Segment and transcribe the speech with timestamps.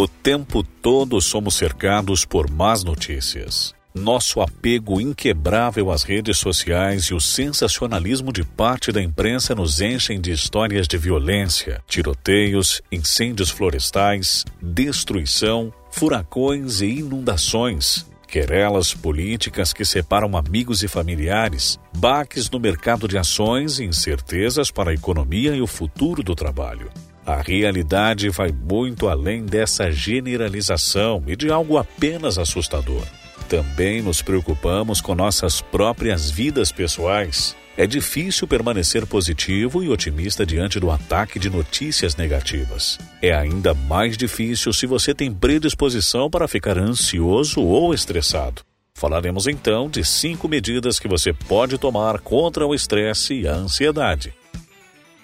[0.00, 3.74] O tempo todo somos cercados por más notícias.
[3.94, 10.18] Nosso apego inquebrável às redes sociais e o sensacionalismo de parte da imprensa nos enchem
[10.18, 20.34] de histórias de violência, tiroteios, incêndios florestais, destruição, furacões e inundações, querelas políticas que separam
[20.34, 25.66] amigos e familiares, baques no mercado de ações e incertezas para a economia e o
[25.66, 26.90] futuro do trabalho.
[27.24, 33.04] A realidade vai muito além dessa generalização e de algo apenas assustador.
[33.48, 37.56] Também nos preocupamos com nossas próprias vidas pessoais.
[37.76, 42.98] É difícil permanecer positivo e otimista diante do ataque de notícias negativas.
[43.22, 48.62] É ainda mais difícil se você tem predisposição para ficar ansioso ou estressado.
[48.94, 54.34] Falaremos então de cinco medidas que você pode tomar contra o estresse e a ansiedade.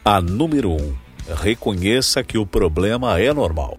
[0.05, 0.77] A número 1.
[0.77, 3.77] Um, reconheça que o problema é normal.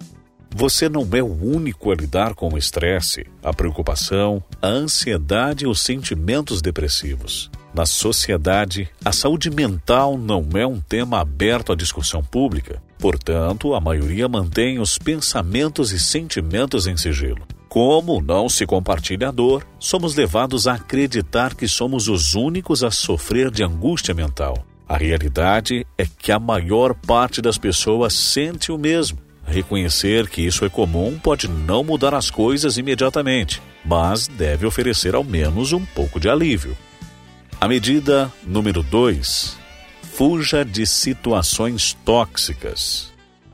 [0.55, 5.67] Você não é o único a lidar com o estresse, a preocupação, a ansiedade e
[5.67, 7.51] os sentimentos depressivos.
[7.73, 12.81] Na sociedade, a saúde mental não é um tema aberto à discussão pública.
[12.97, 17.45] Portanto, a maioria mantém os pensamentos e sentimentos em sigilo.
[17.69, 22.89] Como não se compartilha a dor, somos levados a acreditar que somos os únicos a
[22.89, 24.65] sofrer de angústia mental.
[24.87, 30.65] A realidade é que a maior parte das pessoas sente o mesmo Reconhecer que isso
[30.65, 36.19] é comum pode não mudar as coisas imediatamente, mas deve oferecer ao menos um pouco
[36.19, 36.77] de alívio.
[37.59, 39.57] A medida número 2:
[40.01, 43.13] fuja de situações tóxicas.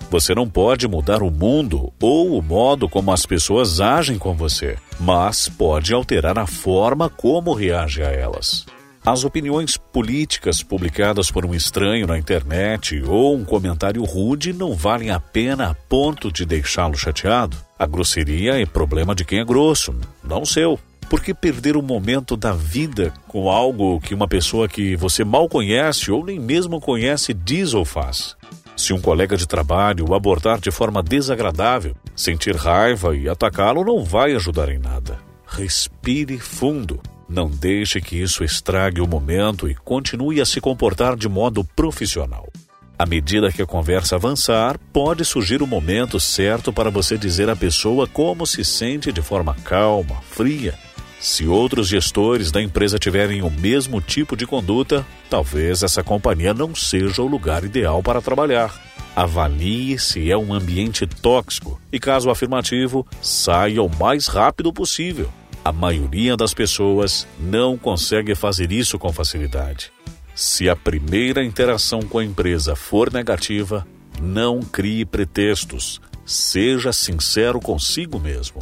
[0.10, 4.78] Você não pode mudar o mundo ou o modo como as pessoas agem com você,
[5.00, 8.66] mas pode alterar a forma como reage a elas.
[9.06, 15.12] As opiniões políticas publicadas por um estranho na internet ou um comentário rude não valem
[15.12, 17.58] a pena a ponto de deixá-lo chateado.
[17.78, 19.94] A grosseria é problema de quem é grosso,
[20.24, 20.80] não seu.
[21.10, 25.50] Por que perder o momento da vida com algo que uma pessoa que você mal
[25.50, 28.38] conhece ou nem mesmo conhece diz ou faz?
[28.78, 34.02] Se um colega de trabalho o abordar de forma desagradável, sentir raiva e atacá-lo não
[34.02, 35.20] vai ajudar em nada.
[35.46, 37.02] Respire fundo.
[37.34, 42.48] Não deixe que isso estrague o momento e continue a se comportar de modo profissional.
[42.96, 47.56] À medida que a conversa avançar, pode surgir o momento certo para você dizer à
[47.56, 50.78] pessoa como se sente de forma calma, fria.
[51.20, 56.76] Se outros gestores da empresa tiverem o mesmo tipo de conduta, talvez essa companhia não
[56.76, 58.80] seja o lugar ideal para trabalhar.
[59.16, 65.32] Avalie se é um ambiente tóxico e, caso afirmativo, saia o mais rápido possível.
[65.64, 69.94] A maioria das pessoas não consegue fazer isso com facilidade.
[70.36, 73.88] Se a primeira interação com a empresa for negativa,
[74.22, 76.02] não crie pretextos.
[76.26, 78.60] Seja sincero consigo mesmo.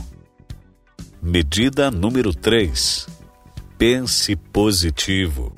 [1.20, 3.08] Medida número 3.
[3.80, 5.54] Pense positivo.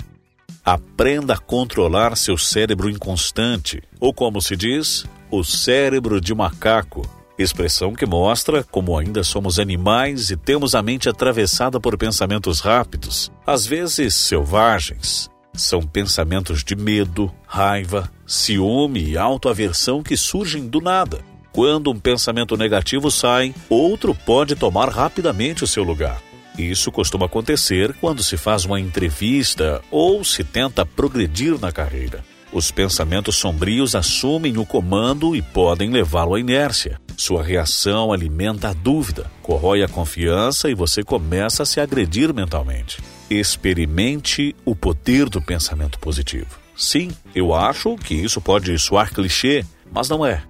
[0.64, 7.06] Aprenda a controlar seu cérebro inconstante, ou como se diz, o cérebro de macaco
[7.38, 13.30] expressão que mostra como ainda somos animais e temos a mente atravessada por pensamentos rápidos,
[13.46, 15.28] às vezes selvagens.
[15.52, 21.20] São pensamentos de medo, raiva, ciúme e autoaversão que surgem do nada.
[21.52, 26.20] Quando um pensamento negativo sai, outro pode tomar rapidamente o seu lugar.
[26.58, 32.24] Isso costuma acontecer quando se faz uma entrevista ou se tenta progredir na carreira.
[32.52, 37.00] Os pensamentos sombrios assumem o comando e podem levá-lo à inércia.
[37.16, 43.00] Sua reação alimenta a dúvida, corrói a confiança e você começa a se agredir mentalmente.
[43.30, 46.58] Experimente o poder do pensamento positivo.
[46.76, 50.42] Sim, eu acho que isso pode soar clichê, mas não é.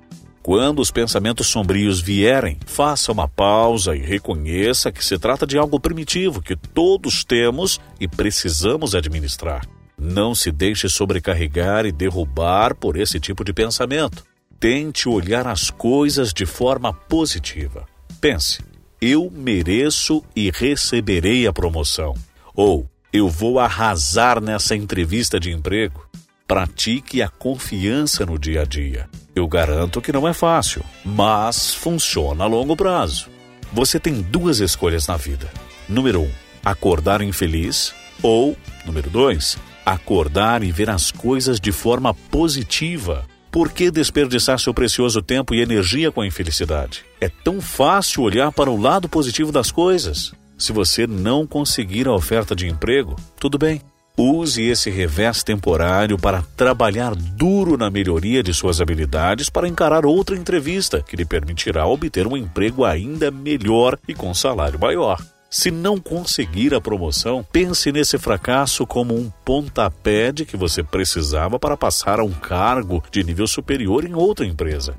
[0.42, 5.80] Quando os pensamentos sombrios vierem, faça uma pausa e reconheça que se trata de algo
[5.80, 9.66] primitivo que todos temos e precisamos administrar.
[9.98, 14.24] Não se deixe sobrecarregar e derrubar por esse tipo de pensamento.
[14.64, 17.86] Tente olhar as coisas de forma positiva.
[18.18, 18.64] Pense:
[18.98, 22.14] eu mereço e receberei a promoção.
[22.56, 26.08] Ou eu vou arrasar nessa entrevista de emprego.
[26.48, 29.06] Pratique a confiança no dia a dia.
[29.34, 33.28] Eu garanto que não é fácil, mas funciona a longo prazo.
[33.70, 35.46] Você tem duas escolhas na vida.
[35.86, 36.30] Número um,
[36.64, 37.94] acordar infeliz.
[38.22, 38.56] Ou,
[38.86, 43.26] número dois, acordar e ver as coisas de forma positiva.
[43.54, 47.04] Por que desperdiçar seu precioso tempo e energia com a infelicidade?
[47.20, 50.32] É tão fácil olhar para o lado positivo das coisas.
[50.58, 53.80] Se você não conseguir a oferta de emprego, tudo bem.
[54.18, 60.34] Use esse revés temporário para trabalhar duro na melhoria de suas habilidades para encarar outra
[60.34, 65.24] entrevista que lhe permitirá obter um emprego ainda melhor e com salário maior.
[65.56, 71.60] Se não conseguir a promoção, pense nesse fracasso como um pontapé de que você precisava
[71.60, 74.96] para passar a um cargo de nível superior em outra empresa.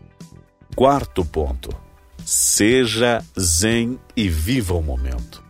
[0.74, 1.72] Quarto ponto:
[2.24, 5.44] seja zen e viva o momento.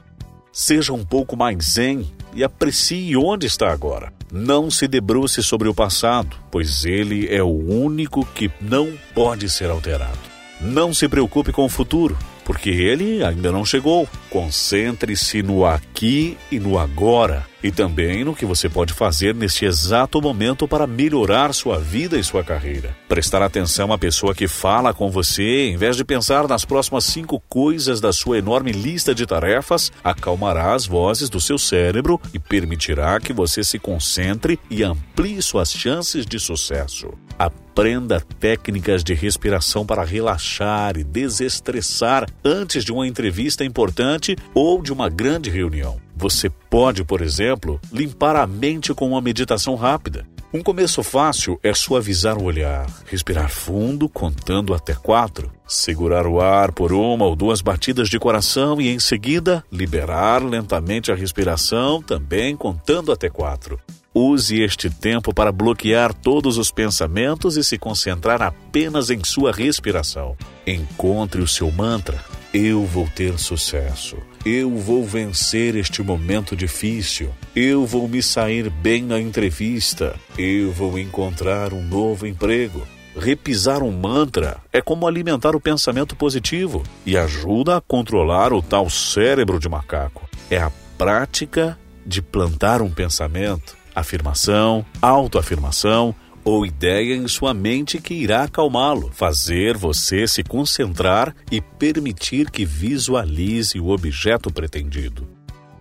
[0.52, 4.12] Seja um pouco mais zen e aprecie onde está agora.
[4.32, 9.70] Não se debruce sobre o passado, pois ele é o único que não pode ser
[9.70, 10.18] alterado.
[10.60, 14.08] Não se preocupe com o futuro, porque ele ainda não chegou.
[14.30, 20.22] Concentre-se no aqui e no agora e também no que você pode fazer neste exato
[20.22, 22.96] momento para melhorar sua vida e sua carreira.
[23.10, 27.40] Prestar atenção à pessoa que fala com você, em vez de pensar nas próximas cinco
[27.50, 33.20] coisas da sua enorme lista de tarefas, acalmará as vozes do seu cérebro e permitirá
[33.20, 37.25] que você se concentre e amplie suas chances de sucesso.
[37.38, 44.94] Aprenda técnicas de respiração para relaxar e desestressar antes de uma entrevista importante ou de
[44.94, 46.00] uma grande reunião.
[46.16, 50.26] Você pode, por exemplo, limpar a mente com uma meditação rápida.
[50.56, 56.72] Um começo fácil é suavizar o olhar, respirar fundo, contando até quatro, segurar o ar
[56.72, 62.56] por uma ou duas batidas de coração e, em seguida, liberar lentamente a respiração, também
[62.56, 63.78] contando até quatro.
[64.14, 70.38] Use este tempo para bloquear todos os pensamentos e se concentrar apenas em sua respiração.
[70.66, 72.24] Encontre o seu mantra.
[72.58, 74.16] Eu vou ter sucesso.
[74.46, 77.30] Eu vou vencer este momento difícil.
[77.54, 80.16] Eu vou me sair bem na entrevista.
[80.38, 82.88] Eu vou encontrar um novo emprego.
[83.14, 88.90] Repisar um mantra é como alimentar o pensamento positivo e ajuda a controlar o tal
[88.90, 90.26] cérebro de macaco.
[90.50, 96.14] É a prática de plantar um pensamento afirmação, autoafirmação
[96.46, 102.64] ou ideia em sua mente que irá acalmá-lo, fazer você se concentrar e permitir que
[102.64, 105.28] visualize o objeto pretendido.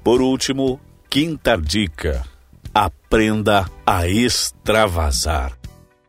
[0.02, 0.80] Por último,
[1.10, 2.24] quinta dica:
[2.72, 5.52] aprenda a extravasar.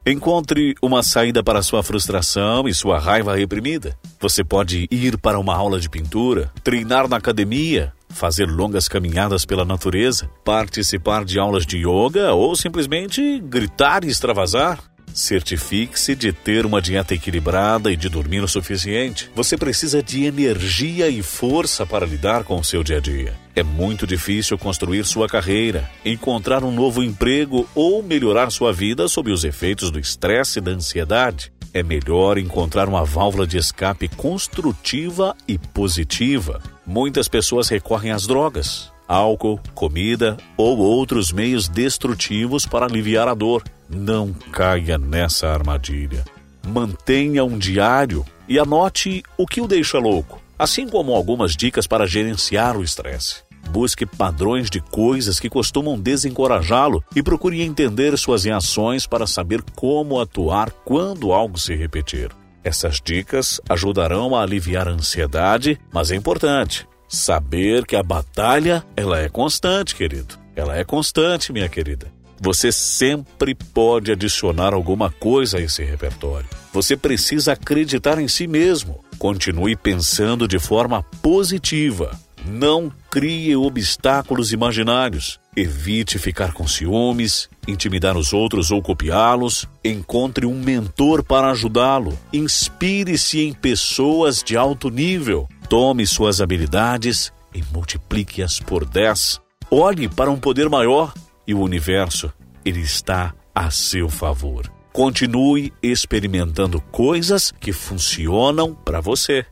[0.08, 3.98] Encontre uma saída para sua frustração e sua raiva reprimida.
[4.20, 9.66] Você pode ir para uma aula de pintura, treinar na academia, fazer longas caminhadas pela
[9.66, 14.80] natureza, participar de aulas de yoga ou simplesmente gritar e extravasar.
[15.14, 19.30] Certifique-se de ter uma dieta equilibrada e de dormir o suficiente.
[19.34, 23.34] Você precisa de energia e força para lidar com o seu dia a dia.
[23.56, 29.32] É muito difícil construir sua carreira, encontrar um novo emprego ou melhorar sua vida sob
[29.32, 31.54] os efeitos do estresse e da ansiedade.
[31.76, 36.62] É melhor encontrar uma válvula de escape construtiva e positiva.
[36.88, 43.62] Muitas pessoas recorrem às drogas, álcool, comida ou outros meios destrutivos para aliviar a dor.
[43.90, 46.24] Não caia nessa armadilha.
[46.66, 52.08] Mantenha um diário e anote o que o deixa louco, assim como algumas dicas para
[52.08, 53.45] gerenciar o estresse.
[53.76, 60.18] Busque padrões de coisas que costumam desencorajá-lo e procure entender suas reações para saber como
[60.18, 62.32] atuar quando algo se repetir.
[62.64, 69.20] Essas dicas ajudarão a aliviar a ansiedade, mas é importante saber que a batalha ela
[69.20, 70.40] é constante, querido.
[70.56, 72.08] Ela é constante, minha querida.
[72.40, 76.48] Você sempre pode adicionar alguma coisa a esse repertório.
[76.72, 79.04] Você precisa acreditar em si mesmo.
[79.20, 82.18] Continue pensando de forma positiva.
[82.46, 85.40] Não crie obstáculos imaginários.
[85.56, 89.66] Evite ficar com ciúmes, intimidar os outros ou copiá-los.
[89.86, 92.20] Encontre um mentor para ajudá-lo.
[92.34, 95.48] Inspire-se em pessoas de alto nível.
[95.70, 99.40] Tome suas habilidades e multiplique-as por 10.
[99.72, 101.14] Olhe para um poder maior
[101.48, 102.34] e o universo,
[102.66, 104.70] ele está a seu favor.
[104.92, 109.46] Continue experimentando coisas que funcionam para você.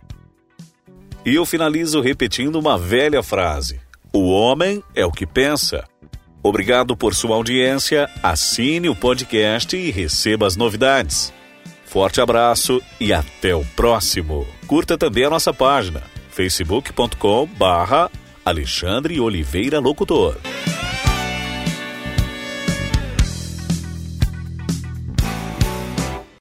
[1.26, 3.80] E eu finalizo repetindo uma velha frase:
[4.12, 5.86] O homem é o que pensa.
[6.42, 8.10] Obrigado por sua audiência.
[8.22, 11.34] Assine o podcast e receba as novidades.
[11.86, 14.46] Forte abraço e até o próximo.
[14.68, 16.02] Curta também a nossa página
[16.32, 18.10] facebook.com/barra
[18.44, 20.36] Alexandre Oliveira Locutor.